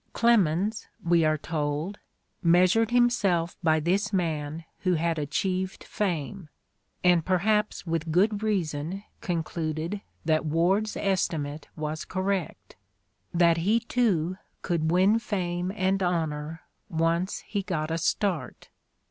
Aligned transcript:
"Clemens," 0.13 0.87
we 1.05 1.23
are 1.23 1.37
told, 1.37 1.99
"measured 2.41 2.89
himself 2.89 3.55
by 3.61 3.79
this 3.79 4.11
man 4.11 4.65
who 4.79 4.95
had 4.95 5.19
achieved 5.19 5.83
fame, 5.83 6.49
and 7.03 7.23
perhaps 7.23 7.85
with 7.85 8.11
good 8.11 8.41
reason 8.41 9.03
concluded 9.21 10.01
that 10.25 10.43
Ward's 10.43 10.97
estimate 10.97 11.67
was 11.75 12.03
correct, 12.03 12.75
that 13.31 13.57
he 13.57 13.79
too 13.79 14.37
could 14.63 14.89
win 14.89 15.19
fame 15.19 15.71
and 15.75 16.01
honor, 16.01 16.63
once 16.89 17.41
he 17.45 17.61
got 17.61 17.91
a 17.91 17.99
start." 17.99 18.69